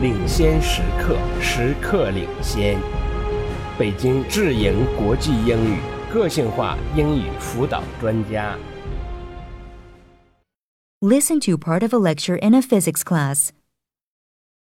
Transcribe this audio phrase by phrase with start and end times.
[0.00, 2.78] 领先时刻，时刻领先。
[3.78, 5.78] 北京智盈国际英语
[6.12, 8.56] 个性化英语辅导专家。
[11.00, 13.50] Listen to part of a lecture in a physics class.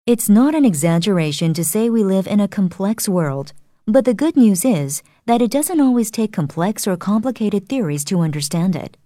[0.05, 3.53] It's not an exaggeration to say we live in a complex world,
[3.85, 8.21] but the good news is that it doesn't always take complex or complicated theories to
[8.21, 8.97] understand it.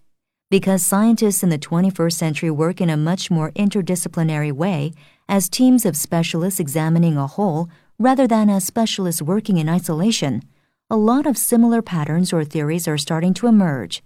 [0.52, 4.91] Because scientists in the 21st century work in a much more interdisciplinary way
[5.29, 10.43] as teams of specialists examining a whole rather than as specialists working in isolation,
[10.89, 14.04] a lot of similar patterns or theories are starting to emerge.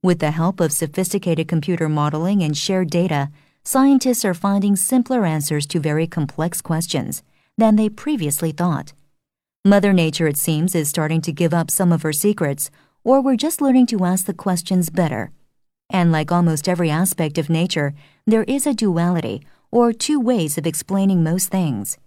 [0.00, 3.32] With the help of sophisticated computer modeling and shared data,
[3.64, 7.24] scientists are finding simpler answers to very complex questions
[7.58, 8.92] than they previously thought.
[9.64, 12.70] Mother Nature, it seems, is starting to give up some of her secrets,
[13.02, 15.32] or we're just learning to ask the questions better.
[15.90, 17.94] And like almost every aspect of nature,
[18.24, 21.98] there is a duality, or two ways of explaining most things.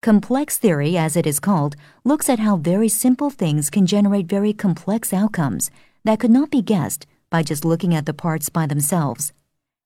[0.00, 4.52] Complex theory, as it is called, looks at how very simple things can generate very
[4.52, 5.70] complex outcomes
[6.04, 9.32] that could not be guessed by just looking at the parts by themselves.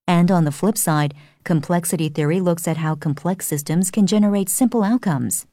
[0.09, 1.13] And on the flip side,
[1.45, 5.47] complexity theory looks at how complex systems can generate simple outcomes.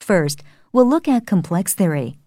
[0.00, 2.19] First, we'll look at complex theory.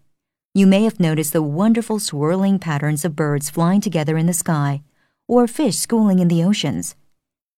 [0.56, 4.82] You may have noticed the wonderful swirling patterns of birds flying together in the sky,
[5.26, 6.94] or fish schooling in the oceans.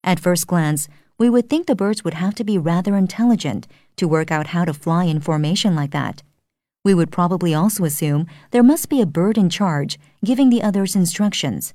[0.02, 4.08] At first glance, we would think the birds would have to be rather intelligent to
[4.08, 6.22] work out how to fly in formation like that.
[6.86, 10.96] We would probably also assume there must be a bird in charge giving the others
[10.96, 11.74] instructions.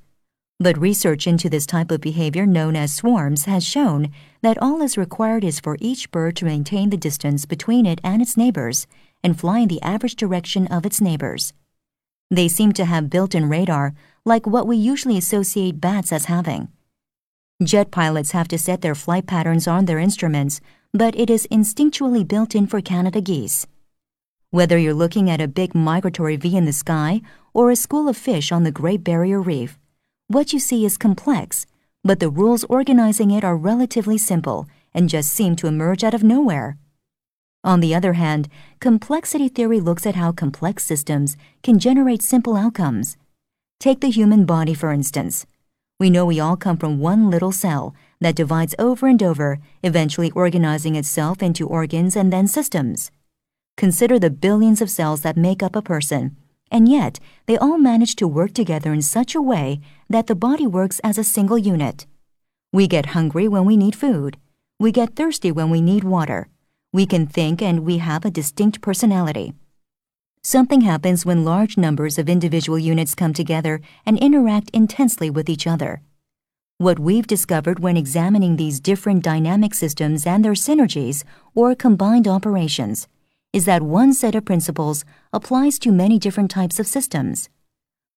[0.59, 4.11] But research into this type of behavior known as swarms has shown
[4.41, 8.23] that all is required is for each bird to maintain the distance between it and
[8.23, 8.87] its neighbors
[9.23, 11.53] and fly in the average direction of its neighbors.
[12.29, 13.93] They seem to have built in radar
[14.25, 16.69] like what we usually associate bats as having.
[17.63, 20.61] Jet pilots have to set their flight patterns on their instruments,
[20.93, 23.67] but it is instinctually built in for Canada geese.
[24.49, 27.21] Whether you're looking at a big migratory V in the sky
[27.53, 29.77] or a school of fish on the Great Barrier Reef,
[30.27, 31.65] what you see is complex,
[32.03, 36.23] but the rules organizing it are relatively simple and just seem to emerge out of
[36.23, 36.77] nowhere.
[37.63, 38.49] On the other hand,
[38.79, 43.17] complexity theory looks at how complex systems can generate simple outcomes.
[43.79, 45.45] Take the human body, for instance.
[45.99, 50.31] We know we all come from one little cell that divides over and over, eventually
[50.31, 53.11] organizing itself into organs and then systems.
[53.77, 56.35] Consider the billions of cells that make up a person,
[56.71, 59.79] and yet they all manage to work together in such a way
[60.09, 62.07] that the body works as a single unit.
[62.73, 64.37] We get hungry when we need food.
[64.79, 66.47] We get thirsty when we need water.
[66.93, 69.53] We can think and we have a distinct personality.
[70.43, 75.65] Something happens when large numbers of individual units come together and interact intensely with each
[75.65, 76.01] other.
[76.79, 81.23] What we've discovered when examining these different dynamic systems and their synergies
[81.55, 83.07] or combined operations
[83.53, 87.47] is that one set of principles applies to many different types of systems.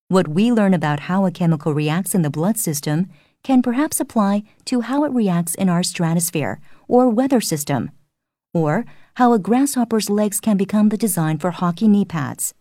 [0.09, 3.09] What we learn about how a chemical reacts in the blood system
[3.45, 6.59] can perhaps apply to how it reacts in our stratosphere
[6.89, 7.93] or weather system,
[8.55, 12.55] or how a grasshopper's legs can become the design for hockey knee pads.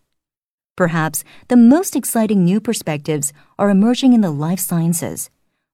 [0.76, 5.30] Perhaps the most exciting new perspectives are emerging in the life sciences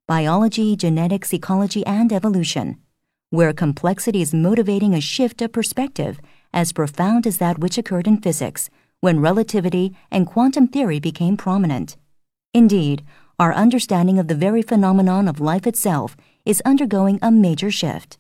[0.08, 2.78] biology, genetics, ecology, and evolution,
[3.30, 6.20] where complexity is motivating a shift of perspective
[6.54, 8.70] as profound as that which occurred in physics
[9.02, 11.96] when relativity and quantum theory became prominent.
[12.54, 13.04] Indeed,
[13.40, 18.18] our understanding of the very phenomenon of life itself is undergoing a major shift.